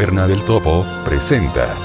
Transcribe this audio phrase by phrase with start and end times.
[0.00, 1.76] Caverna del Topo, presenta.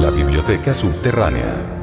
[0.00, 1.77] La Biblioteca Subterránea.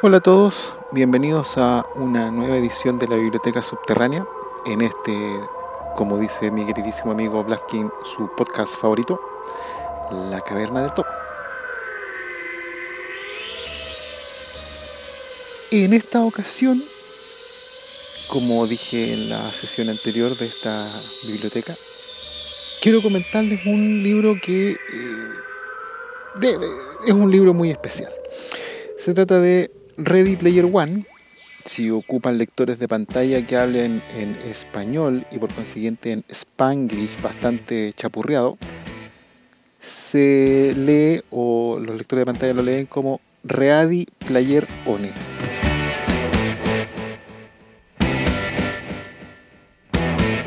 [0.00, 4.24] Hola a todos, bienvenidos a una nueva edición de la Biblioteca Subterránea.
[4.64, 5.12] En este,
[5.96, 9.20] como dice mi queridísimo amigo Blaskin, su podcast favorito,
[10.30, 11.10] La Caverna del Topo.
[15.72, 16.80] En esta ocasión,
[18.28, 20.92] como dije en la sesión anterior de esta
[21.24, 21.74] biblioteca,
[22.80, 26.58] quiero comentarles un libro que eh,
[27.04, 28.12] es un libro muy especial.
[28.96, 31.02] Se trata de Ready Player One,
[31.64, 37.92] si ocupan lectores de pantalla que hablen en español y por consiguiente en spanglish bastante
[37.96, 38.56] chapurreado,
[39.80, 45.10] se lee o los lectores de pantalla lo leen como Ready Player One.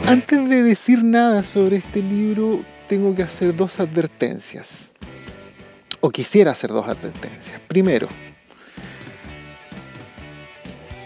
[0.07, 4.93] Antes de decir nada sobre este libro, tengo que hacer dos advertencias.
[5.99, 7.59] O quisiera hacer dos advertencias.
[7.67, 8.07] Primero,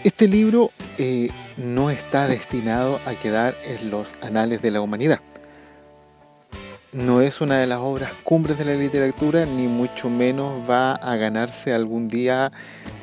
[0.06, 5.18] este libro eh, no está destinado a quedar en los anales de la humanidad.
[6.92, 11.16] No es una de las obras cumbres de la literatura, ni mucho menos va a
[11.16, 12.52] ganarse algún día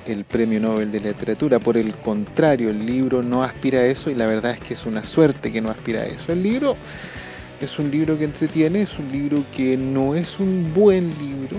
[0.08, 1.60] el Premio Nobel de Literatura.
[1.60, 4.86] Por el contrario, el libro no aspira a eso y la verdad es que es
[4.86, 6.32] una suerte que no aspira a eso.
[6.32, 6.78] El libro
[7.60, 11.58] es un libro que entretiene, es un libro que no es un buen libro,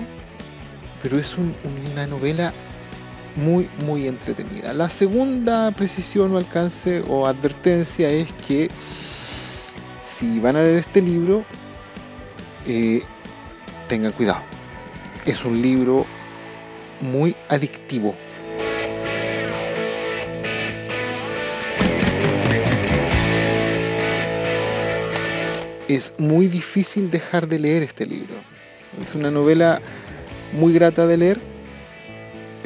[1.03, 2.51] pero es una novela
[3.35, 4.73] muy, muy entretenida.
[4.73, 8.69] La segunda precisión o alcance o advertencia es que
[10.03, 11.43] si van a leer este libro,
[12.67, 13.03] eh,
[13.89, 14.41] tengan cuidado.
[15.25, 16.05] Es un libro
[17.01, 18.15] muy adictivo.
[25.87, 28.33] Es muy difícil dejar de leer este libro.
[29.03, 29.81] Es una novela
[30.53, 31.54] muy grata de leer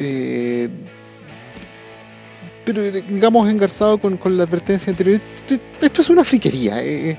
[0.00, 0.68] eh,
[2.64, 5.20] pero digamos engarzado con, la advertencia anterior,
[5.80, 7.18] esto es una friquería, eh,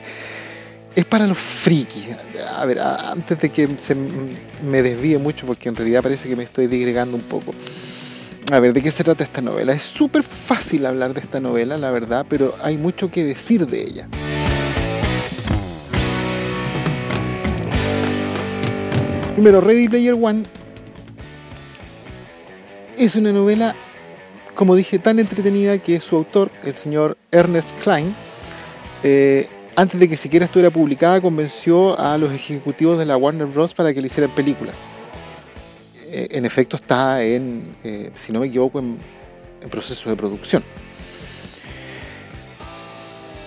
[0.95, 2.09] es para los frikis.
[2.55, 6.43] A ver, antes de que se me desvíe mucho, porque en realidad parece que me
[6.43, 7.53] estoy digregando un poco.
[8.51, 9.73] A ver, ¿de qué se trata esta novela?
[9.73, 13.81] Es súper fácil hablar de esta novela, la verdad, pero hay mucho que decir de
[13.81, 14.07] ella.
[19.35, 20.43] Primero, Ready Player One
[23.05, 23.75] es una novela,
[24.53, 28.13] como dije, tan entretenida que su autor, el señor Ernest Klein,
[29.01, 33.73] eh, antes de que siquiera estuviera publicada, convenció a los ejecutivos de la Warner Bros.
[33.73, 34.71] para que le hicieran película.
[36.11, 38.99] Eh, en efecto, está en, eh, si no me equivoco, en,
[39.71, 40.63] proceso de producción.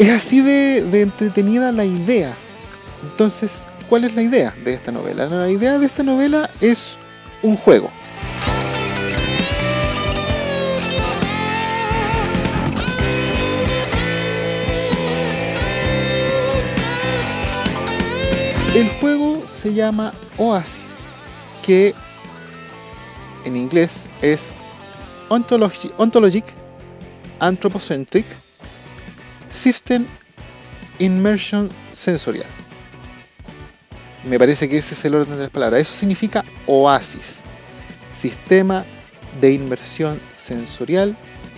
[0.01, 2.35] Es así de, de entretenida la idea.
[3.05, 5.27] Entonces, ¿cuál es la idea de esta novela?
[5.27, 6.99] La idea de esta novela es
[7.43, 7.91] un juego
[18.75, 21.05] El juego se llama Oasis,
[21.63, 21.95] que
[23.45, 24.55] en inglés es
[25.29, 26.45] Ontologic
[27.39, 28.27] Anthropocentric
[29.49, 30.07] System
[30.99, 32.49] Immersion Sensorial.
[34.25, 35.83] Me parece que ese es el orden de las palabras.
[35.83, 37.43] Eso significa oasis,
[38.13, 38.85] sistema
[39.41, 41.17] de inmersión sensorial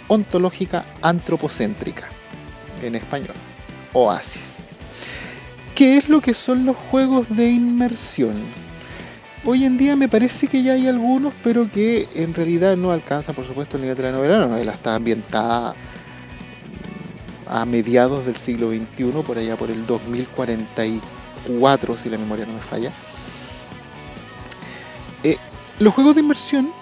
[0.09, 2.09] ontológica antropocéntrica
[2.83, 3.35] en español.
[3.95, 4.56] Oasis.
[5.77, 8.33] ¿Qué es lo que son los juegos de inmersión?
[9.45, 13.35] Hoy en día me parece que ya hay algunos, pero que en realidad no alcanzan,
[13.35, 14.39] por supuesto, el nivel de la novela.
[14.39, 21.97] La novela está ambientada mm, a mediados del siglo XXI, por allá por el 2044,
[21.99, 22.91] si la memoria no me falla.
[25.23, 25.37] Eh,
[25.79, 26.73] los juegos de inmersión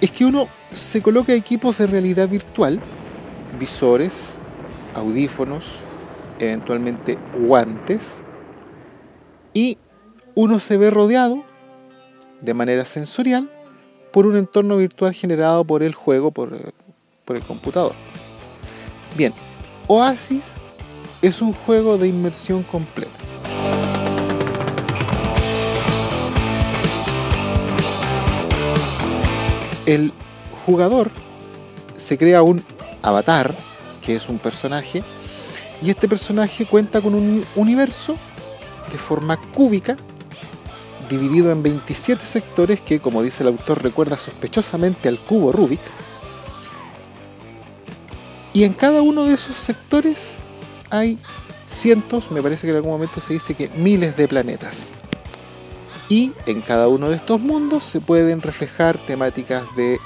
[0.00, 2.78] es que uno se coloca equipos de realidad virtual,
[3.58, 4.36] visores,
[4.94, 5.80] audífonos,
[6.38, 8.22] eventualmente guantes,
[9.52, 9.78] y
[10.34, 11.44] uno se ve rodeado
[12.40, 13.50] de manera sensorial
[14.12, 16.72] por un entorno virtual generado por el juego, por,
[17.24, 17.92] por el computador.
[19.16, 19.32] Bien,
[19.86, 20.56] Oasis
[21.22, 23.10] es un juego de inmersión completa.
[29.86, 30.12] El
[30.64, 31.10] jugador
[31.96, 32.64] se crea un
[33.02, 33.54] avatar,
[34.02, 35.04] que es un personaje,
[35.82, 38.16] y este personaje cuenta con un universo
[38.90, 39.96] de forma cúbica,
[41.08, 45.80] dividido en 27 sectores que, como dice el autor, recuerda sospechosamente al cubo Rubik.
[48.52, 50.36] Y en cada uno de esos sectores
[50.90, 51.18] hay
[51.66, 54.92] cientos, me parece que en algún momento se dice que miles de planetas.
[56.08, 59.98] Y en cada uno de estos mundos se pueden reflejar temáticas de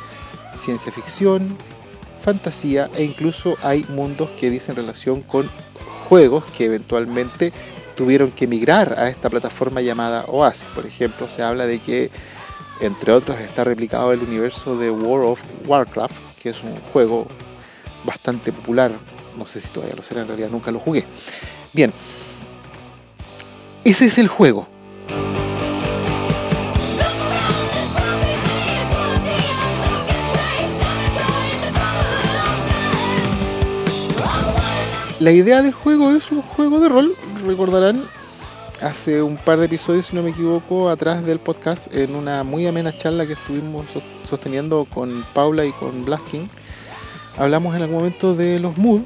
[0.58, 1.56] ciencia ficción,
[2.28, 5.50] fantasía e incluso hay mundos que dicen relación con
[6.10, 7.54] juegos que eventualmente
[7.96, 10.68] tuvieron que migrar a esta plataforma llamada Oasis.
[10.74, 12.10] Por ejemplo, se habla de que,
[12.82, 17.26] entre otros, está replicado el universo de World of Warcraft, que es un juego
[18.04, 18.92] bastante popular.
[19.38, 21.06] No sé si todavía lo será, en realidad nunca lo jugué.
[21.72, 21.94] Bien,
[23.84, 24.68] ese es el juego.
[35.20, 37.12] La idea del juego es un juego de rol,
[37.44, 38.04] recordarán
[38.80, 42.68] hace un par de episodios, si no me equivoco, atrás del podcast, en una muy
[42.68, 43.86] amena charla que estuvimos
[44.22, 46.48] sosteniendo con Paula y con Blasking.
[47.36, 49.00] Hablamos en algún momento de los Mood,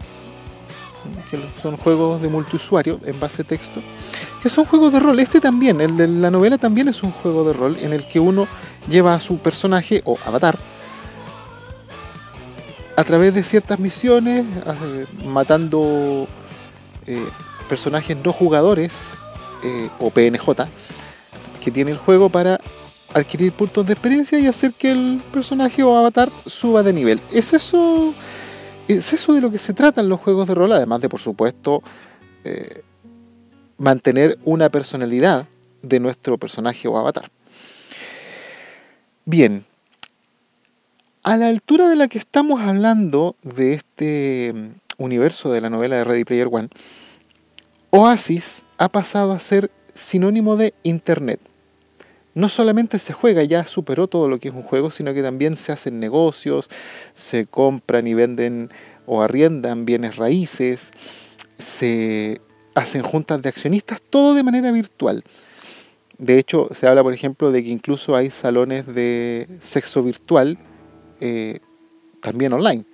[1.30, 3.80] que son juegos de multiusuario en base texto,
[4.42, 5.18] que son juegos de rol.
[5.18, 8.20] Este también, el de la novela también es un juego de rol en el que
[8.20, 8.46] uno
[8.86, 10.58] lleva a su personaje o avatar
[12.96, 14.44] a través de ciertas misiones,
[15.24, 16.26] matando
[17.06, 17.26] eh,
[17.68, 19.10] personajes no jugadores
[19.64, 20.66] eh, o PNJ
[21.62, 22.60] que tiene el juego para
[23.14, 27.20] adquirir puntos de experiencia y hacer que el personaje o avatar suba de nivel.
[27.30, 28.12] Es eso,
[28.88, 31.82] es eso de lo que se tratan los juegos de rol, además de por supuesto
[32.44, 32.82] eh,
[33.78, 35.46] mantener una personalidad
[35.82, 37.30] de nuestro personaje o avatar.
[39.24, 39.64] Bien,
[41.32, 45.96] a la altura de la que estamos hablando de este mm, universo de la novela
[45.96, 46.68] de Ready Player One,
[47.88, 51.40] Oasis ha pasado a ser sinónimo de Internet.
[52.34, 55.56] No solamente se juega, ya superó todo lo que es un juego, sino que también
[55.56, 56.68] se hacen negocios,
[57.14, 58.68] se compran y venden
[59.06, 60.90] o arriendan bienes raíces,
[61.56, 62.42] se
[62.74, 65.24] hacen juntas de accionistas, todo de manera virtual.
[66.18, 70.58] De hecho, se habla, por ejemplo, de que incluso hay salones de sexo virtual
[71.24, 71.60] eh,
[72.20, 72.84] también online.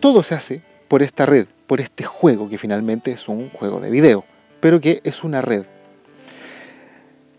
[0.00, 3.88] Todo se hace por esta red, por este juego que finalmente es un juego de
[3.88, 4.26] video,
[4.60, 5.64] pero que es una red.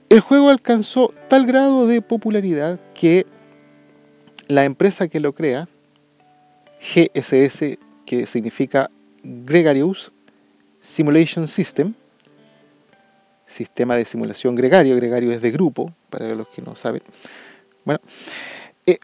[0.09, 3.27] El juego alcanzó tal grado de popularidad que
[4.47, 5.69] la empresa que lo crea,
[6.79, 7.77] GSS,
[8.07, 8.89] que significa
[9.27, 10.13] Gregarious
[10.79, 11.93] Simulation System,
[13.45, 17.01] sistema de simulación gregario, gregario es de grupo, para los que no saben.
[17.83, 17.99] Bueno,
[18.85, 18.99] eh,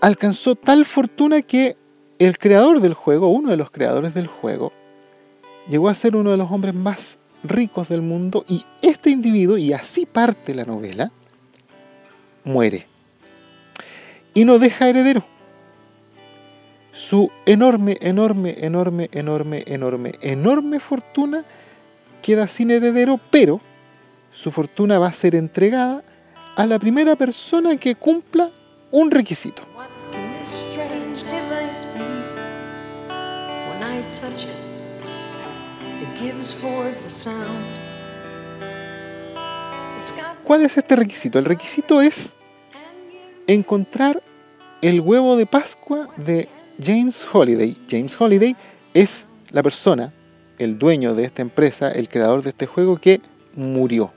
[0.00, 1.76] alcanzó tal fortuna que
[2.18, 4.72] el creador del juego, uno de los creadores del juego,
[5.68, 9.72] llegó a ser uno de los hombres más ricos del mundo y este individuo, y
[9.72, 11.12] así parte la novela,
[12.42, 12.86] muere.
[14.34, 15.24] Y no deja heredero
[16.90, 21.44] su enorme, enorme, enorme, enorme, enorme, enorme fortuna
[22.22, 23.60] queda sin heredero, pero
[24.30, 26.02] su fortuna va a ser entregada
[26.56, 28.50] a la primera persona que cumpla
[28.90, 29.62] un requisito.
[40.44, 41.38] ¿Cuál es este requisito?
[41.38, 42.34] El requisito es
[43.46, 44.22] encontrar
[44.80, 46.48] el huevo de Pascua de
[46.80, 47.76] James Holiday.
[47.90, 48.54] James Holiday
[48.94, 50.12] es la persona,
[50.58, 53.20] el dueño de esta empresa, el creador de este juego que
[53.56, 54.12] murió.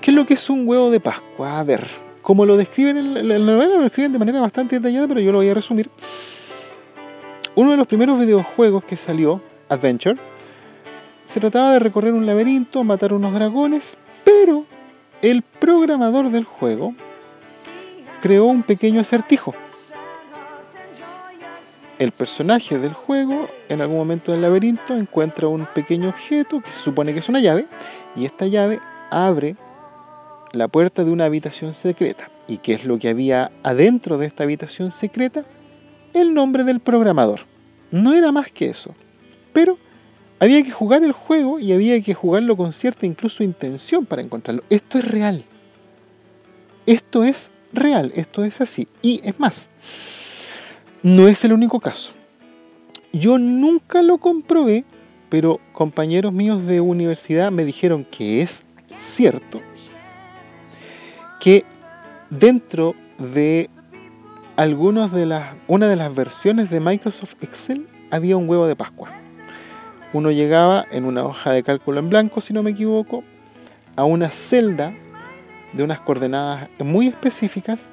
[0.00, 1.60] ¿Qué es lo que es un huevo de Pascua?
[1.60, 1.86] A ver,
[2.22, 5.38] como lo describen en la novela, lo describen de manera bastante detallada, pero yo lo
[5.38, 5.88] voy a resumir.
[7.54, 10.18] Uno de los primeros videojuegos que salió, Adventure,
[11.24, 14.66] se trataba de recorrer un laberinto, matar unos dragones, pero
[15.20, 16.94] el programador del juego
[18.22, 19.52] creó un pequeño acertijo.
[21.98, 26.80] El personaje del juego en algún momento del laberinto encuentra un pequeño objeto que se
[26.80, 27.66] supone que es una llave
[28.16, 29.56] y esta llave abre
[30.52, 32.30] la puerta de una habitación secreta.
[32.46, 35.44] ¿Y qué es lo que había adentro de esta habitación secreta?
[36.14, 37.40] El nombre del programador.
[37.90, 38.94] No era más que eso.
[39.52, 39.78] Pero
[40.38, 44.62] había que jugar el juego y había que jugarlo con cierta incluso intención para encontrarlo.
[44.70, 45.44] Esto es real.
[46.84, 48.88] Esto es real, esto es así.
[49.02, 49.68] Y es más,
[51.02, 52.12] no es el único caso.
[53.12, 54.84] Yo nunca lo comprobé,
[55.28, 58.64] pero compañeros míos de universidad me dijeron que es
[58.94, 59.60] cierto
[61.40, 61.64] que
[62.30, 63.68] dentro de
[64.56, 69.10] algunos de las una de las versiones de Microsoft Excel había un huevo de Pascua.
[70.12, 73.24] Uno llegaba en una hoja de cálculo en blanco, si no me equivoco,
[73.96, 74.92] a una celda
[75.72, 77.88] de unas coordenadas muy específicas.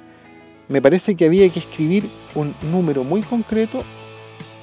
[0.68, 3.84] Me parece que había que escribir un número muy concreto,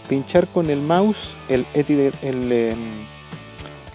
[0.09, 2.79] pinchar con el mouse el, em,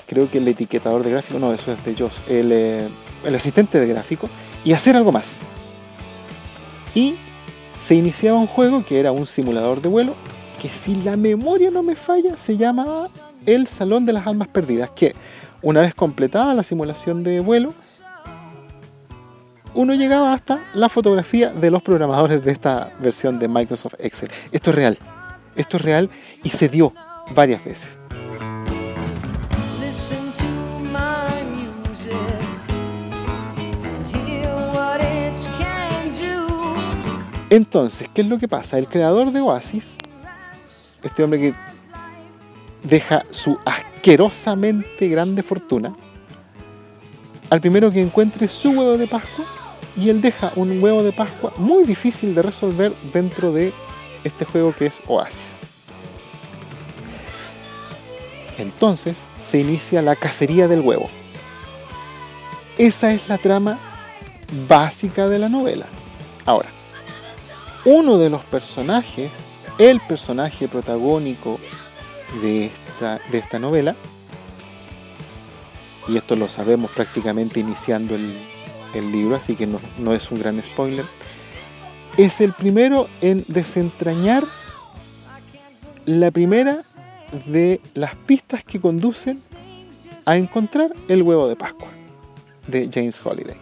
[0.07, 2.87] creo que el etiquetador de gráfico, no, eso es de Joss, el, eh,
[3.23, 4.29] el asistente de gráfico,
[4.65, 5.39] y hacer algo más.
[6.93, 7.15] Y
[7.79, 10.15] se iniciaba un juego que era un simulador de vuelo,
[10.61, 13.07] que si la memoria no me falla, se llamaba
[13.45, 15.15] El Salón de las Almas Perdidas, que
[15.63, 17.73] una vez completada la simulación de vuelo,
[19.73, 24.29] uno llegaba hasta la fotografía de los programadores de esta versión de Microsoft Excel.
[24.51, 24.97] Esto es real,
[25.55, 26.09] esto es real
[26.43, 26.93] y se dio
[27.33, 27.97] varias veces.
[37.49, 38.77] Entonces, ¿qué es lo que pasa?
[38.77, 39.97] El creador de Oasis,
[41.03, 41.53] este hombre que
[42.81, 45.93] deja su asquerosamente grande fortuna,
[47.49, 49.45] al primero que encuentre su huevo de Pascua,
[49.97, 53.73] y él deja un huevo de Pascua muy difícil de resolver dentro de
[54.23, 55.55] este juego que es Oasis.
[58.57, 61.09] Entonces se inicia la cacería del huevo.
[62.77, 63.79] Esa es la trama
[64.67, 65.87] básica de la novela.
[66.45, 66.69] Ahora,
[67.85, 69.31] uno de los personajes,
[69.77, 71.59] el personaje protagónico
[72.41, 73.95] de esta, de esta novela,
[76.07, 78.37] y esto lo sabemos prácticamente iniciando el,
[78.93, 81.05] libro, así que no, no es un gran spoiler,
[82.17, 84.43] es el primero en desentrañar
[86.05, 86.81] la primera
[87.45, 89.39] de las pistas que conducen
[90.25, 91.89] a encontrar el huevo de Pascua
[92.67, 93.57] de James Holiday.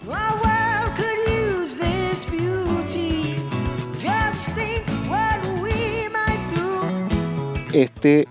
[7.73, 8.27] Este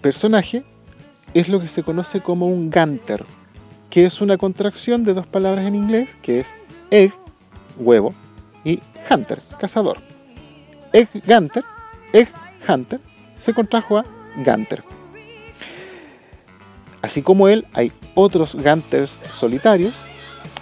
[0.00, 0.64] personaje
[1.32, 3.24] es lo que se conoce como un Ganter,
[3.94, 6.52] que es una contracción de dos palabras en inglés, que es
[6.90, 7.12] egg,
[7.76, 8.12] huevo,
[8.64, 9.98] y hunter, cazador.
[10.92, 11.62] Egg Ganter,
[12.12, 12.28] egg
[12.68, 13.00] hunter,
[13.36, 14.04] se contrajo a
[14.38, 14.82] Ganter.
[17.02, 19.94] Así como él, hay otros Ganters solitarios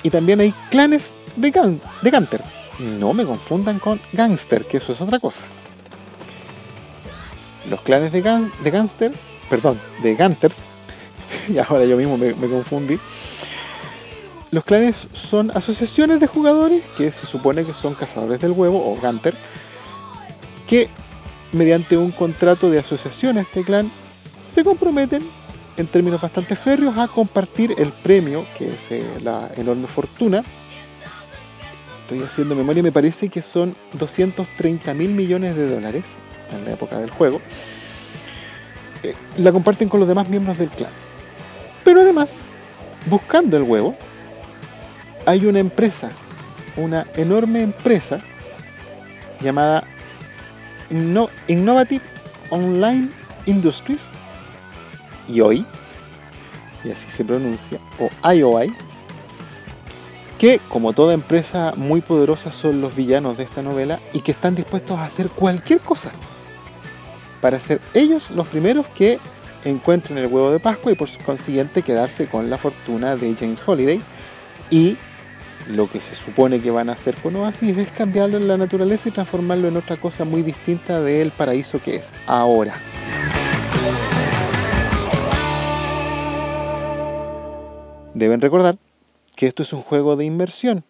[0.02, 2.42] y también hay clanes de, de Ganter.
[2.80, 5.46] No me confundan con Gangster, que eso es otra cosa.
[7.70, 9.10] Los clanes de, de Gangster,
[9.48, 10.66] perdón, de Ganters,
[11.48, 12.98] y ahora yo mismo me, confundí.
[14.50, 19.00] Los clanes son asociaciones de jugadores que se supone que son cazadores del huevo o
[19.00, 19.34] Ganter,
[20.66, 20.88] que
[21.52, 23.90] mediante un contrato de asociación a este clan,
[24.52, 25.22] se comprometen
[25.76, 30.44] en términos bastante férreos a compartir el premio, que es eh, la enorme fortuna.
[32.02, 36.04] Estoy haciendo memoria, me parece que son 230 mil millones de dólares
[36.50, 37.40] en la época del juego.
[39.02, 40.90] Eh, la comparten con los demás miembros del clan.
[41.84, 42.46] Pero además,
[43.06, 43.96] buscando el huevo,
[45.26, 46.10] hay una empresa,
[46.76, 48.20] una enorme empresa
[49.40, 49.84] llamada
[51.48, 52.04] Innovative
[52.50, 53.08] Online
[53.46, 54.10] Industries,
[55.28, 55.64] IOI,
[56.84, 58.74] y así se pronuncia, o IOI,
[60.38, 64.54] que como toda empresa muy poderosa son los villanos de esta novela y que están
[64.54, 66.10] dispuestos a hacer cualquier cosa
[67.40, 69.20] para ser ellos los primeros que
[69.64, 74.00] encuentren el huevo de Pascua y por consiguiente quedarse con la fortuna de James Holiday
[74.70, 74.96] y
[75.68, 79.08] lo que se supone que van a hacer con Oasis es cambiarlo en la naturaleza
[79.08, 82.74] y transformarlo en otra cosa muy distinta del paraíso que es ahora.
[88.14, 88.76] Deben recordar
[89.36, 90.84] que esto es un juego de inmersión.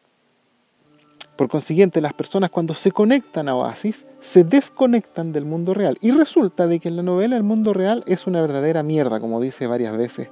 [1.36, 5.96] Por consiguiente, las personas cuando se conectan a Oasis se desconectan del mundo real.
[6.00, 9.40] Y resulta de que en la novela el mundo real es una verdadera mierda, como
[9.40, 10.28] dice varias veces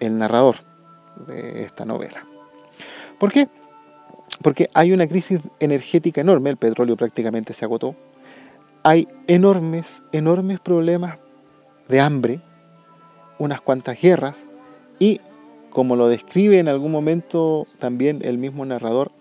[0.00, 0.56] el narrador
[1.26, 2.26] de esta novela.
[3.18, 3.48] ¿Por qué?
[4.42, 7.94] Porque hay una crisis energética enorme, el petróleo prácticamente se agotó.
[8.82, 11.18] Hay enormes, enormes problemas
[11.88, 12.40] de hambre,
[13.38, 14.48] unas cuantas guerras
[14.98, 15.20] y,
[15.70, 19.12] como lo describe en algún momento también el mismo narrador,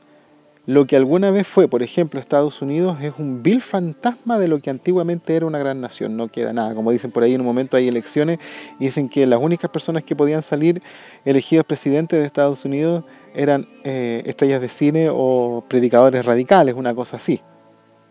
[0.65, 4.59] lo que alguna vez fue, por ejemplo, Estados Unidos, es un vil fantasma de lo
[4.59, 6.15] que antiguamente era una gran nación.
[6.15, 6.73] No queda nada.
[6.73, 8.39] Como dicen por ahí, en un momento hay elecciones
[8.79, 10.81] y dicen que las únicas personas que podían salir
[11.25, 13.03] elegidos presidentes de Estados Unidos
[13.35, 17.41] eran eh, estrellas de cine o predicadores radicales, una cosa así.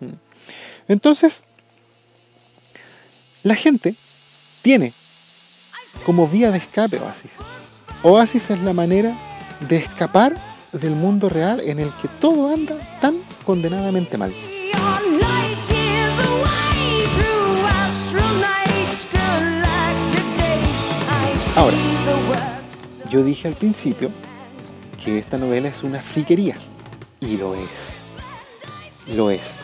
[0.00, 0.12] Mm.
[0.88, 1.42] Entonces,
[3.44, 3.94] la gente
[4.60, 4.92] tiene
[6.04, 7.30] como vía de escape Oasis.
[8.02, 9.16] Oasis es la manera
[9.68, 14.32] de escapar del mundo real en el que todo anda tan condenadamente mal.
[21.54, 21.76] Ahora,
[23.10, 24.10] yo dije al principio
[25.04, 26.56] que esta novela es una friquería.
[27.20, 27.98] Y lo es.
[29.14, 29.58] Lo es.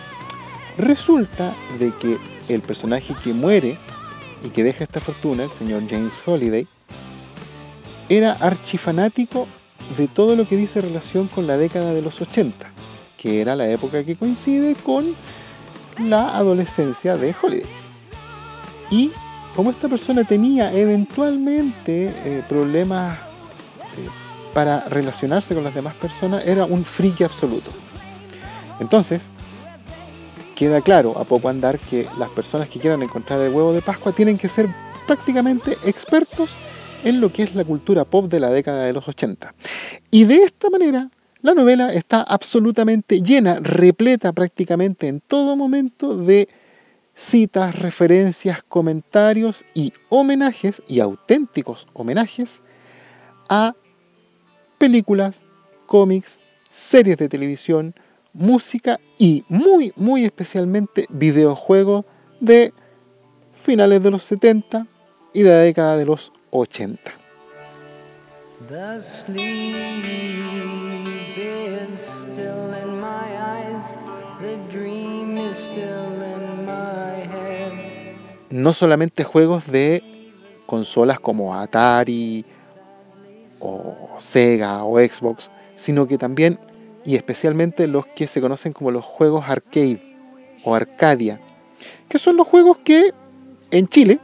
[0.76, 3.78] Resulta de que el personaje que muere
[4.44, 6.66] y que deja esta fortuna, el señor James Holiday,
[8.08, 9.48] era archifanático
[9.96, 12.70] de todo lo que dice relación con la década de los 80,
[13.16, 15.14] que era la época que coincide con
[15.98, 17.66] la adolescencia de Holiday.
[18.90, 19.10] Y
[19.56, 24.08] como esta persona tenía eventualmente eh, problemas eh,
[24.54, 27.70] para relacionarse con las demás personas, era un friki absoluto.
[28.80, 29.30] Entonces,
[30.54, 34.12] queda claro a poco andar que las personas que quieran encontrar el huevo de Pascua
[34.12, 34.68] tienen que ser
[35.06, 36.50] prácticamente expertos
[37.04, 39.54] en lo que es la cultura pop de la década de los 80.
[40.10, 46.48] Y de esta manera, la novela está absolutamente llena, repleta prácticamente en todo momento de
[47.14, 52.62] citas, referencias, comentarios y homenajes, y auténticos homenajes,
[53.48, 53.74] a
[54.78, 55.42] películas,
[55.86, 56.38] cómics,
[56.70, 57.94] series de televisión,
[58.32, 62.04] música y muy, muy especialmente videojuegos
[62.40, 62.72] de
[63.52, 64.86] finales de los 70
[65.32, 67.12] y de la década de los 80.
[78.50, 80.02] No solamente juegos de
[80.66, 82.44] consolas como Atari
[83.60, 86.58] o Sega o Xbox, sino que también
[87.04, 90.16] y especialmente los que se conocen como los juegos arcade
[90.64, 91.40] o arcadia,
[92.08, 93.14] que son los juegos que
[93.70, 94.20] en Chile,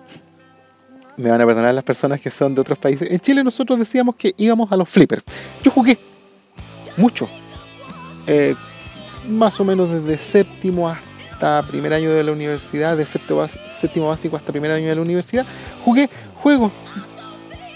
[1.17, 4.17] me van a perdonar las personas que son de otros países, en Chile nosotros decíamos
[4.17, 5.23] que íbamos a los flippers.
[5.63, 5.99] Yo jugué
[6.97, 7.29] mucho,
[8.27, 8.55] eh,
[9.29, 13.47] más o menos desde séptimo hasta primer año de la universidad, de séptimo,
[13.79, 15.47] séptimo básico hasta primer año de la universidad,
[15.85, 16.73] jugué juegos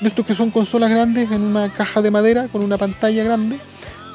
[0.01, 3.59] de estos que son consolas grandes en una caja de madera con una pantalla grande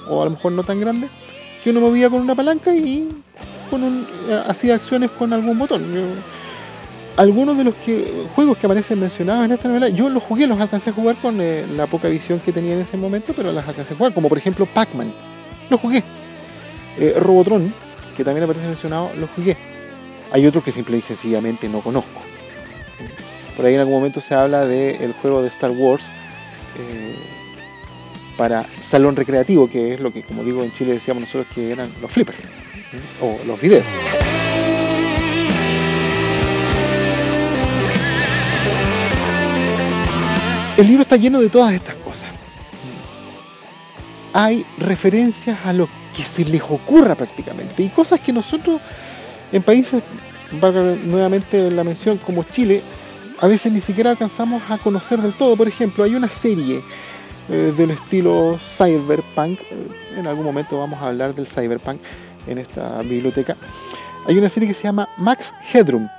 [0.08, 1.08] o a lo mejor no tan grande,
[1.64, 3.10] que uno movía con una palanca y
[3.70, 5.84] con un, eh, hacía acciones con algún botón.
[7.17, 7.76] Algunos de los
[8.36, 11.39] juegos que aparecen mencionados en esta novela, yo los jugué, los alcancé a jugar con
[11.39, 14.30] eh, la poca visión que tenía en ese momento, pero las alcancé a jugar, como
[14.30, 15.12] por ejemplo Pac-Man,
[15.69, 16.04] los jugué.
[16.97, 17.73] Eh, Robotron,
[18.15, 19.58] que también aparece mencionado, los jugué.
[20.32, 22.21] Hay otros que simple y sencillamente no conozco.
[23.56, 26.12] Por ahí en algún momento se habla del juego de Star Wars
[28.38, 31.91] para salón recreativo, que es lo que, como digo, en Chile decíamos nosotros que eran
[32.02, 32.39] los flippers
[33.21, 33.86] o los videos.
[40.76, 42.30] El libro está lleno de todas estas cosas.
[44.34, 48.82] Hay referencias a lo que se les ocurra prácticamente y cosas que nosotros
[49.52, 50.02] en países,
[51.06, 52.82] nuevamente la mención como Chile,
[53.40, 55.56] a veces ni siquiera alcanzamos a conocer del todo.
[55.56, 56.82] Por ejemplo, hay una serie
[57.50, 59.60] eh, del estilo cyberpunk.
[59.60, 62.02] Eh, en algún momento vamos a hablar del cyberpunk
[62.48, 63.56] en esta biblioteca.
[64.28, 66.10] Hay una serie que se llama Max Headroom.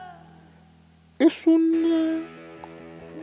[1.19, 1.93] Es una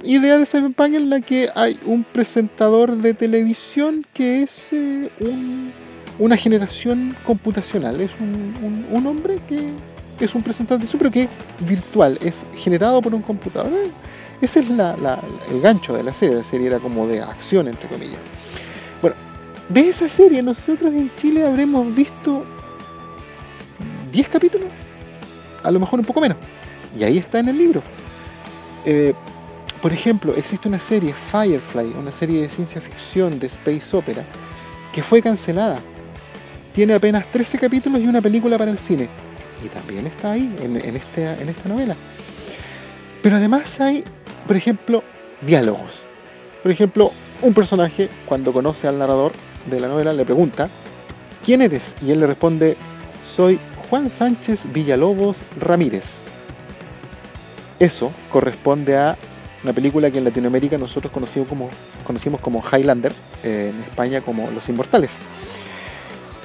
[0.04, 5.10] idea de cyberpunk en la que hay un presentador de televisión que es eh,
[6.20, 8.02] una generación computacional.
[8.02, 9.74] Es un, un, hombre que
[10.24, 13.72] es un presentador de televisión, pero que es virtual, es generado por un computador.
[14.42, 16.36] Ese es el gancho de la serie.
[16.36, 18.20] La serie era como de acción, entre comillas.
[19.00, 19.16] Bueno,
[19.70, 22.44] de esa serie nosotros en Chile habremos visto
[24.12, 24.68] 10 capítulos.
[25.64, 26.38] A lo mejor un poco menos.
[27.00, 27.84] Y ahí está en el libro.
[28.84, 29.14] Eh,
[29.82, 34.24] por ejemplo, existe una serie, Firefly, una serie de ciencia ficción, de space opera,
[34.94, 35.80] que fue cancelada.
[36.74, 39.08] Tiene apenas 13 capítulos y una película para el cine.
[39.64, 41.96] Y también está ahí, en, este, en esta novela.
[43.22, 44.04] Pero además hay
[44.48, 45.04] por ejemplo,
[45.42, 46.02] diálogos.
[46.62, 49.32] Por ejemplo, un personaje, cuando conoce al narrador
[49.70, 50.70] de la novela, le pregunta,
[51.44, 51.96] ¿quién eres?
[52.02, 52.78] Y él le responde,
[53.26, 56.20] soy Juan Sánchez Villalobos Ramírez.
[57.80, 59.18] Eso corresponde a
[59.64, 61.70] una película que en Latinoamérica nosotros conocimos como,
[62.04, 65.18] conocimos como Highlander, en España como Los Inmortales.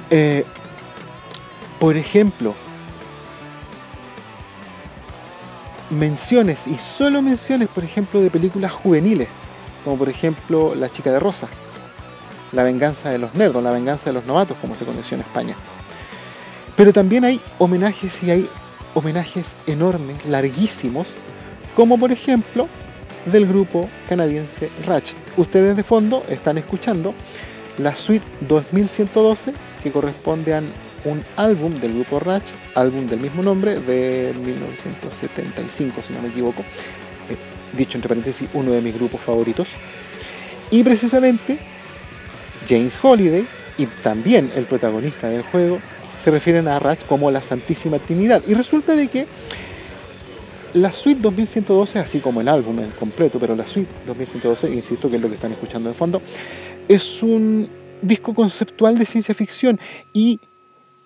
[0.09, 0.45] Eh,
[1.79, 2.53] Por ejemplo,
[5.89, 9.27] menciones y solo menciones, por ejemplo, de películas juveniles,
[9.83, 11.47] como por ejemplo La chica de rosa,
[12.51, 15.55] La venganza de los nerdos, La venganza de los novatos, como se conoció en España.
[16.75, 18.49] Pero también hay homenajes y hay
[18.93, 21.15] homenajes enormes, larguísimos,
[21.75, 22.67] como por ejemplo
[23.31, 25.13] del grupo canadiense Ratch.
[25.37, 27.13] Ustedes de fondo están escuchando
[27.77, 30.61] la suite 2112 que corresponde a
[31.05, 36.61] un álbum del grupo Ratch, álbum del mismo nombre de 1975 si no me equivoco,
[37.29, 37.37] eh,
[37.77, 39.69] dicho entre paréntesis uno de mis grupos favoritos.
[40.71, 41.59] Y precisamente
[42.67, 43.45] James Holiday
[43.77, 45.79] y también el protagonista del juego
[46.21, 48.41] se refieren a Ratch como la Santísima Trinidad.
[48.47, 49.27] Y resulta de que
[50.73, 55.15] la suite 2112, así como el álbum en completo, pero la suite 2112, insisto que
[55.15, 56.21] es lo que están escuchando de fondo,
[56.87, 57.69] es un
[58.01, 59.79] disco conceptual de ciencia ficción
[60.13, 60.39] y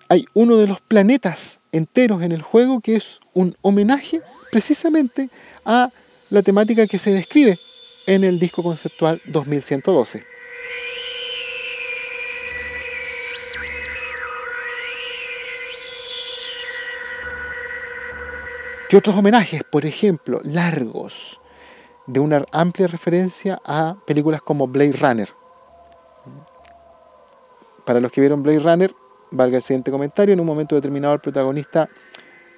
[0.08, 4.20] hay uno de los planetas enteros en el juego que es un homenaje
[4.50, 5.30] precisamente
[5.64, 5.88] a
[6.30, 7.58] la temática que se describe
[8.06, 10.31] en el disco conceptual 2112.
[18.92, 19.64] ¿Qué otros homenajes?
[19.64, 21.40] Por ejemplo, largos,
[22.06, 25.30] de una amplia referencia a películas como Blade Runner.
[27.86, 28.94] Para los que vieron Blade Runner,
[29.30, 31.88] valga el siguiente comentario, en un momento determinado el protagonista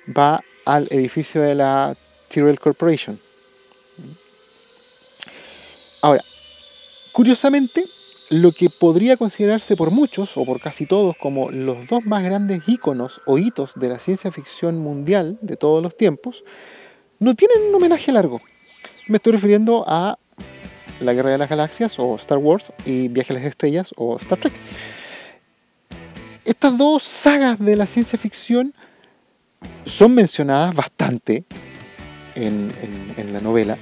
[0.09, 1.95] va al edificio de la
[2.27, 3.17] Tyrell Corporation.
[6.03, 6.25] Ahora,
[7.13, 7.85] curiosamente,
[8.31, 12.63] lo que podría considerarse por muchos o por casi todos como los dos más grandes
[12.67, 16.45] íconos o hitos de la ciencia ficción mundial de todos los tiempos,
[17.19, 18.41] no tienen un homenaje largo.
[19.07, 20.19] Me estoy refiriendo a
[21.01, 24.39] La Guerra de las Galaxias o Star Wars y Viaje a las Estrellas o Star
[24.39, 24.55] Trek.
[26.45, 28.75] Estas dos sagas de la ciencia ficción
[29.85, 31.45] son mencionadas bastante
[32.35, 32.73] en,
[33.33, 33.79] la novela.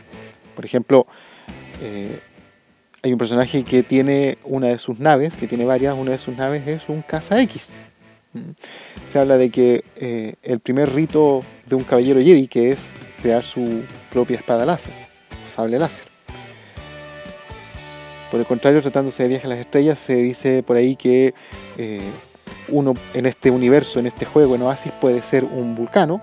[0.55, 1.07] Por ejemplo,
[1.81, 2.21] eh,
[3.03, 6.37] hay un personaje que tiene una de sus naves, que tiene varias, una de sus
[6.37, 7.73] naves es un caza X.
[8.33, 8.51] Mm.
[9.09, 13.43] Se habla de que eh, el primer rito de un caballero Jedi, que es crear
[13.43, 14.95] su propia espada láser,
[15.49, 16.07] sable láser.
[18.31, 21.35] Por el contrario, tratándose de viaje a las estrellas, se dice por ahí que
[21.77, 22.01] eh,
[22.69, 26.23] uno en este universo, en este juego, en Oasis, puede ser un vulcano,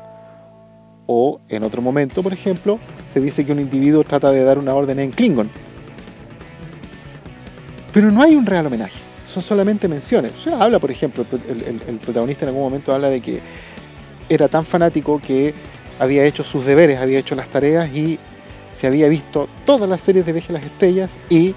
[1.06, 2.80] o en otro momento, por ejemplo,
[3.12, 5.50] se dice que un individuo trata de dar una orden en Klingon,
[7.92, 10.34] pero no hay un real homenaje, son solamente menciones.
[10.48, 13.40] Habla, por ejemplo, el, protagonista en algún momento habla de que
[14.28, 15.54] era tan fanático que
[16.00, 18.20] había hecho sus deberes, había hecho las tareas y
[18.74, 21.54] se había visto todas las series de Viaje a las Estrellas y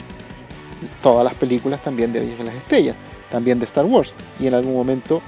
[1.03, 2.97] todas las películas también de Viaje a las Estrellas,
[3.31, 4.15] también de Star Wars.
[4.41, 5.23] Y en algún momento,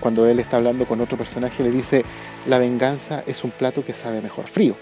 [0.00, 2.04] cuando él está hablando con otro personaje, le dice,
[2.46, 4.76] la venganza es un plato que sabe mejor frío.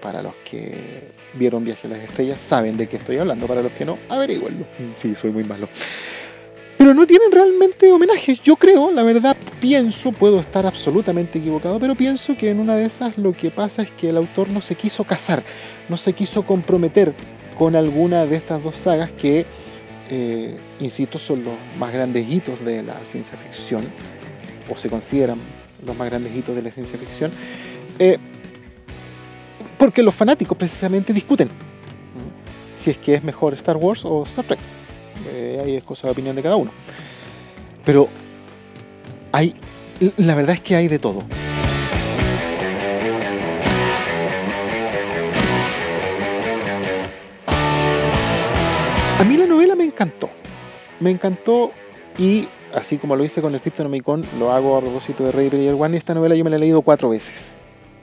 [0.00, 3.46] Para los que vieron Viaje a las Estrellas saben de qué estoy hablando.
[3.46, 4.66] Para los que no, averigüenlo.
[4.94, 5.68] Sí, soy muy malo.
[6.80, 8.40] Pero no tienen realmente homenajes.
[8.40, 12.86] Yo creo, la verdad, pienso, puedo estar absolutamente equivocado, pero pienso que en una de
[12.86, 15.42] esas lo que pasa es que el autor no se quiso casar,
[15.90, 17.12] no se quiso comprometer
[17.58, 19.44] con alguna de estas dos sagas que,
[20.08, 23.82] eh, insisto, son los más grandes hitos de la ciencia ficción,
[24.70, 25.38] o se consideran
[25.84, 27.30] los más grandes hitos de la ciencia ficción.
[27.98, 28.16] Eh,
[29.80, 31.48] porque los fanáticos precisamente discuten
[32.76, 34.58] si es que es mejor Star Wars o Star Trek.
[35.32, 36.70] Eh, ahí es cosa de opinión de cada uno.
[37.82, 38.06] Pero
[39.32, 39.54] hay,
[40.18, 41.22] la verdad es que hay de todo.
[49.18, 50.28] A mí la novela me encantó.
[51.00, 51.72] Me encantó
[52.18, 55.74] y así como lo hice con el Cryptonomicon, lo hago a propósito de Ready Player
[55.74, 55.96] One.
[55.96, 57.56] Esta novela yo me la he leído cuatro veces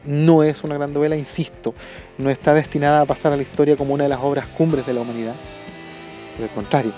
[0.07, 1.75] no es una gran novela, insisto,
[2.17, 4.93] no está destinada a pasar a la historia como una de las obras cumbres de
[4.93, 5.35] la humanidad,
[6.35, 6.93] por el contrario.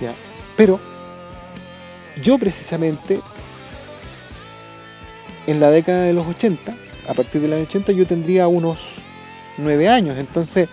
[0.00, 0.12] ¿ya?
[0.56, 0.80] Pero
[2.22, 3.20] yo precisamente,
[5.46, 6.74] en la década de los 80,
[7.08, 8.96] a partir del año 80, yo tendría unos
[9.58, 10.68] 9 años, entonces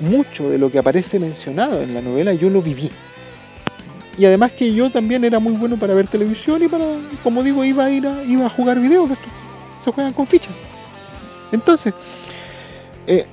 [0.00, 2.90] mucho de lo que aparece mencionado en la novela yo lo viví.
[4.16, 6.84] Y además que yo también era muy bueno para ver televisión y para,
[7.22, 9.10] como digo, iba a ir a, iba a jugar videos
[9.84, 10.52] se juegan con fichas.
[11.52, 11.92] Entonces,
[13.06, 13.26] eh,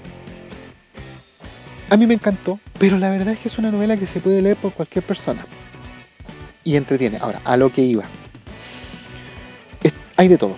[1.89, 4.41] a mí me encantó, pero la verdad es que es una novela que se puede
[4.41, 5.45] leer por cualquier persona.
[6.63, 7.17] Y entretiene.
[7.19, 8.03] Ahora, a lo que iba.
[10.17, 10.55] hay de todo.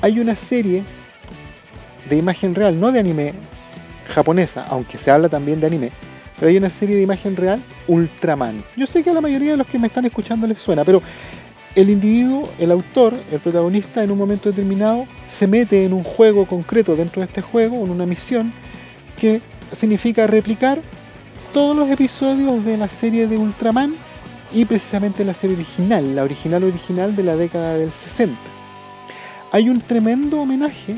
[0.00, 0.82] Hay una serie
[2.08, 3.34] de imagen real, no de anime
[4.14, 5.90] japonesa, aunque se habla también de anime,
[6.36, 8.64] pero hay una serie de imagen real, Ultraman.
[8.76, 11.02] Yo sé que a la mayoría de los que me están escuchando les suena, pero
[11.76, 16.46] el individuo, el autor, el protagonista, en un momento determinado se mete en un juego
[16.46, 18.50] concreto dentro de este juego, en una misión
[19.20, 20.80] que significa replicar
[21.52, 23.94] todos los episodios de la serie de Ultraman
[24.54, 28.34] y precisamente la serie original, la original original de la década del 60.
[29.52, 30.96] Hay un tremendo homenaje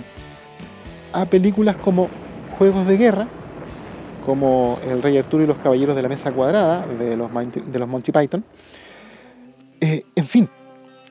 [1.12, 2.08] a películas como
[2.56, 3.26] Juegos de Guerra,
[4.24, 7.88] como El Rey Arturo y los Caballeros de la Mesa Cuadrada, de los, de los
[7.88, 8.44] Monty Python.
[9.80, 10.48] Eh, en fin,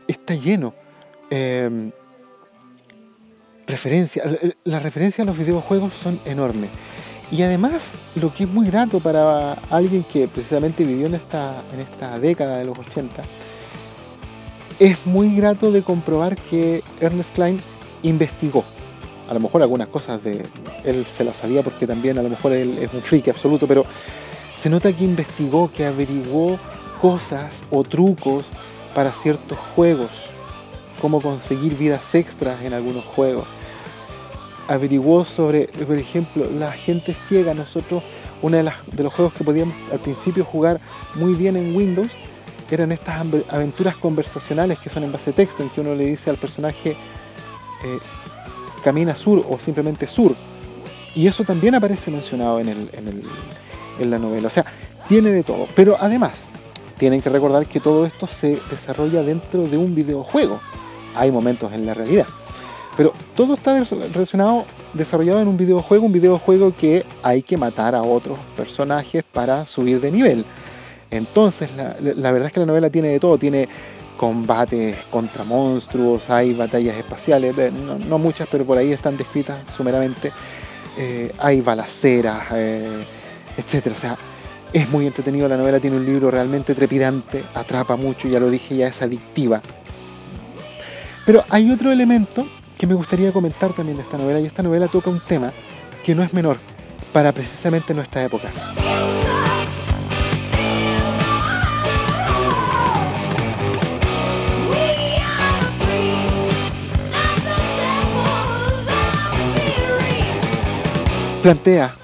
[0.07, 0.73] está lleno.
[1.29, 1.91] Eh,
[3.67, 4.23] referencia,
[4.63, 6.69] las referencias a los videojuegos son enormes.
[7.29, 11.81] Y además, lo que es muy grato para alguien que precisamente vivió en esta, en
[11.81, 13.23] esta década de los 80,
[14.79, 17.59] es muy grato de comprobar que Ernest Klein
[18.03, 18.63] investigó.
[19.29, 20.45] A lo mejor algunas cosas de
[20.85, 23.85] él se las sabía porque también a lo mejor él es un friki absoluto, pero
[24.55, 26.57] se nota que investigó, que averiguó
[27.01, 28.45] cosas o trucos
[28.97, 30.09] para ciertos juegos,
[30.99, 33.47] cómo conseguir vidas extras en algunos juegos.
[34.67, 37.53] Averiguó sobre, por ejemplo, la gente ciega.
[37.53, 38.01] Nosotros,
[38.41, 40.79] uno de, de los juegos que podíamos al principio jugar
[41.13, 42.09] muy bien en Windows
[42.71, 46.31] eran estas aventuras conversacionales que son en base de texto, en que uno le dice
[46.31, 47.99] al personaje eh,
[48.83, 50.33] camina sur o simplemente sur.
[51.13, 53.23] Y eso también aparece mencionado en, el, en, el,
[53.99, 54.47] en la novela.
[54.47, 54.65] O sea,
[55.07, 55.67] tiene de todo.
[55.75, 56.45] Pero además,
[56.97, 60.59] tienen que recordar que todo esto se desarrolla dentro de un videojuego.
[61.15, 62.27] Hay momentos en la realidad.
[62.97, 68.01] Pero todo está relacionado, desarrollado en un videojuego, un videojuego que hay que matar a
[68.01, 70.45] otros personajes para subir de nivel.
[71.11, 73.69] Entonces, la, verdad es que la novela tiene de todo, tiene
[74.17, 77.53] combates contra monstruos, hay batallas espaciales,
[78.09, 80.31] no, muchas, pero por ahí están descritas sumeramente.
[80.97, 83.05] Eh, hay balaceras, eh,
[83.57, 83.87] etc.
[83.91, 84.17] O sea,
[84.73, 88.75] es muy entretenido, la novela tiene un libro realmente trepidante, atrapa mucho, ya lo dije,
[88.75, 89.61] ya es adictiva.
[91.25, 94.87] Pero hay otro elemento que me gustaría comentar también de esta novela, y esta novela
[94.87, 95.51] toca un tema
[96.03, 96.57] que no es menor
[97.11, 98.51] para precisamente nuestra época.
[111.41, 111.95] Plantea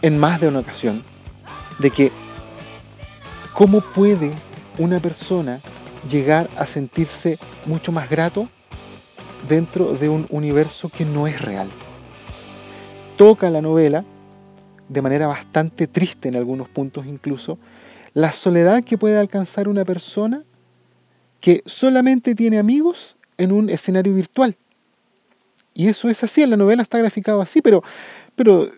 [0.00, 1.02] en más de una ocasión
[1.80, 2.12] de que
[3.54, 4.32] cómo puede
[4.78, 5.60] una persona
[6.08, 8.48] llegar a sentirse mucho más grato
[9.48, 11.68] dentro de un universo que no es real.
[13.16, 14.04] Toca la novela,
[14.88, 17.58] de manera bastante triste en algunos puntos incluso,
[18.12, 20.42] la soledad que puede alcanzar una persona
[21.40, 24.56] que solamente tiene amigos en un escenario virtual.
[25.72, 27.82] Y eso es así, en la novela está graficado así, pero,
[28.34, 28.68] pero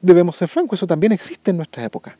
[0.00, 2.16] debemos ser francos, eso también existe en nuestra época.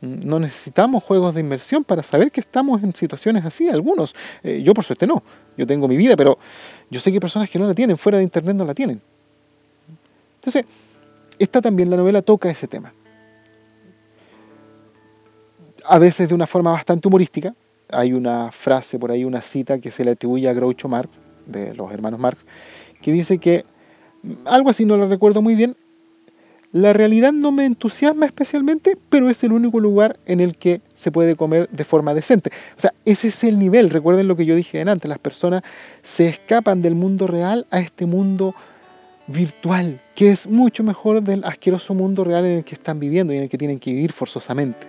[0.00, 4.14] No necesitamos juegos de inmersión para saber que estamos en situaciones así, algunos.
[4.42, 5.22] Eh, yo por suerte no,
[5.56, 6.38] yo tengo mi vida, pero
[6.90, 9.00] yo sé que hay personas que no la tienen, fuera de internet no la tienen.
[10.36, 10.64] Entonces,
[11.38, 12.92] esta también la novela toca ese tema.
[15.86, 17.54] A veces de una forma bastante humorística.
[17.90, 21.74] Hay una frase por ahí, una cita que se le atribuye a Groucho Marx, de
[21.74, 22.46] los hermanos Marx,
[23.02, 23.64] que dice que,
[24.46, 25.76] algo así no lo recuerdo muy bien,
[26.74, 31.12] la realidad no me entusiasma especialmente, pero es el único lugar en el que se
[31.12, 32.50] puede comer de forma decente.
[32.76, 33.90] O sea, ese es el nivel.
[33.90, 35.62] Recuerden lo que yo dije antes, las personas
[36.02, 38.56] se escapan del mundo real a este mundo
[39.28, 43.36] virtual, que es mucho mejor del asqueroso mundo real en el que están viviendo y
[43.36, 44.88] en el que tienen que vivir forzosamente.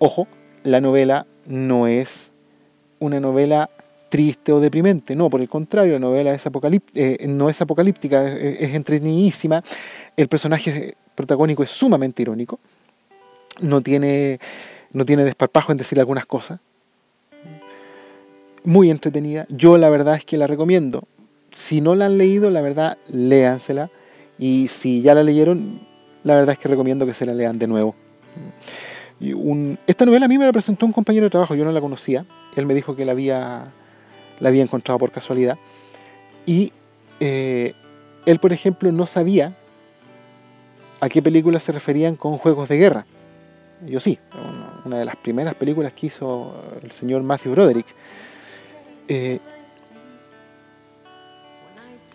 [0.00, 0.26] Ojo,
[0.64, 2.32] la novela no es
[2.98, 3.70] una novela
[4.10, 5.16] triste o deprimente.
[5.16, 6.44] No, por el contrario, la novela es
[6.94, 9.62] eh, no es apocalíptica, es, entretenidísima.
[10.16, 12.58] El personaje protagónico es sumamente irónico.
[13.60, 14.38] No tiene,
[14.92, 16.60] no tiene desparpajo en decir algunas cosas.
[18.64, 19.46] Muy entretenida.
[19.48, 21.04] Yo la verdad es que la recomiendo.
[21.52, 23.90] Si no la han leído, la verdad, léansela.
[24.38, 25.86] Y si ya la leyeron,
[26.24, 27.94] la verdad es que recomiendo que se la lean de nuevo.
[29.86, 32.26] esta novela a mí me la presentó un compañero de trabajo, yo no la conocía.
[32.56, 33.72] Él me dijo que la había
[34.40, 35.58] la había encontrado por casualidad.
[36.46, 36.72] Y
[37.20, 37.74] eh,
[38.26, 39.56] él, por ejemplo, no sabía
[41.00, 43.06] a qué películas se referían con juegos de guerra.
[43.86, 44.18] Yo sí,
[44.84, 47.86] una de las primeras películas que hizo el señor Matthew Broderick.
[49.08, 49.38] Eh,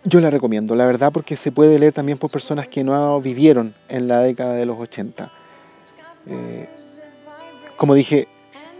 [0.03, 3.73] yo la recomiendo, la verdad, porque se puede leer también por personas que no vivieron
[3.89, 5.31] en la década de los 80.
[6.27, 6.69] Eh,
[7.75, 8.27] como dije,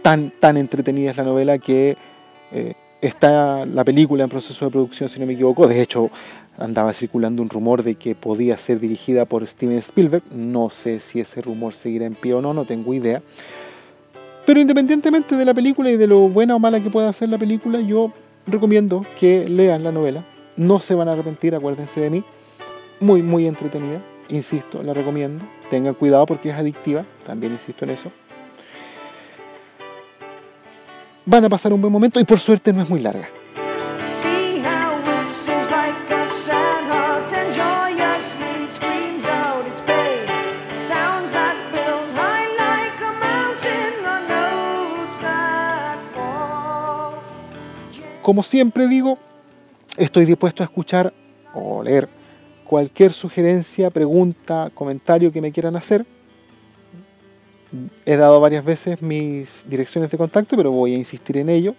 [0.02, 1.96] tan, tan entretenida es la novela que
[3.00, 5.68] Está la película en proceso de producción, si no me equivoco.
[5.68, 6.10] De hecho,
[6.58, 10.22] andaba circulando un rumor de que podía ser dirigida por Steven Spielberg.
[10.32, 13.22] No sé si ese rumor seguirá en pie o no, no tengo idea.
[14.46, 17.36] Pero independientemente de la película y de lo buena o mala que pueda hacer la
[17.36, 18.12] película, yo
[18.46, 20.24] recomiendo que lean la novela.
[20.56, 22.24] No se van a arrepentir, acuérdense de mí.
[23.00, 24.02] Muy, muy entretenida.
[24.30, 25.44] Insisto, la recomiendo.
[25.68, 27.04] Tengan cuidado porque es adictiva.
[27.26, 28.10] También insisto en eso.
[31.28, 33.28] Van a pasar un buen momento y por suerte no es muy larga.
[48.22, 49.18] Como siempre digo,
[49.96, 51.12] estoy dispuesto a escuchar
[51.54, 52.08] o leer
[52.64, 56.06] cualquier sugerencia, pregunta, comentario que me quieran hacer.
[58.04, 61.74] He dado varias veces mis direcciones de contacto, pero voy a insistir en ello.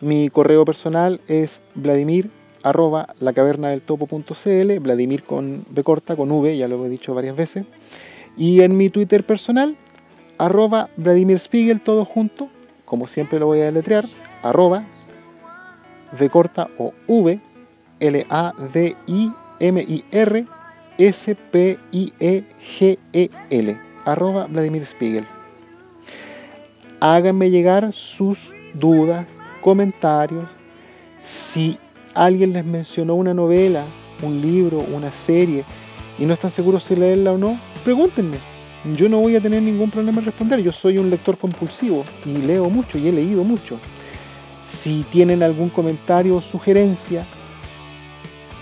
[0.00, 2.30] Mi correo personal es vladimir
[2.64, 7.66] arroba lacavernadeltopo.cl, Vladimir con B corta, con V, ya lo he dicho varias veces.
[8.36, 9.76] Y en mi Twitter personal,
[10.38, 12.48] arroba Vladimir Spiegel, todo junto,
[12.84, 14.06] como siempre lo voy a deletrear,
[14.42, 14.86] arroba
[16.18, 17.38] V corta o V,
[18.00, 20.46] L A D I M I R
[20.98, 24.84] S P I E G E L, arroba Vladimir.
[27.06, 29.26] Háganme llegar sus dudas,
[29.60, 30.48] comentarios.
[31.22, 31.78] Si
[32.14, 33.84] alguien les mencionó una novela,
[34.22, 35.64] un libro, una serie
[36.18, 38.38] y no están seguros si leerla o no, pregúntenme.
[38.96, 40.62] Yo no voy a tener ningún problema en responder.
[40.62, 43.78] Yo soy un lector compulsivo y leo mucho y he leído mucho.
[44.66, 47.22] Si tienen algún comentario o sugerencia,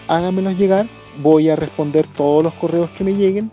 [0.09, 0.89] háganmelos llegar.
[1.19, 3.53] Voy a responder todos los correos que me lleguen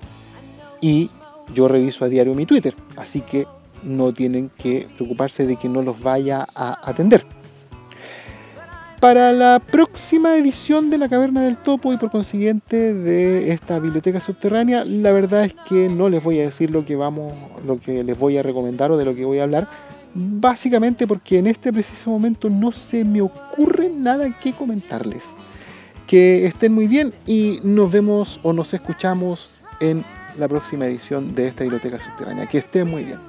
[0.82, 1.12] y
[1.54, 2.74] yo reviso a diario mi Twitter.
[2.98, 3.46] Así que
[3.84, 7.26] no tienen que preocuparse de que no los vaya a atender.
[9.00, 14.20] Para la próxima edición de La Caverna del Topo y por consiguiente de esta biblioteca
[14.20, 17.34] subterránea, la verdad es que no les voy a decir lo que vamos,
[17.66, 19.70] lo que les voy a recomendar o de lo que voy a hablar,
[20.14, 25.34] básicamente porque en este preciso momento no se me ocurre nada que comentarles.
[26.06, 30.04] Que estén muy bien y nos vemos o nos escuchamos en
[30.38, 32.48] la próxima edición de esta biblioteca subterránea.
[32.48, 33.29] Que estén muy bien.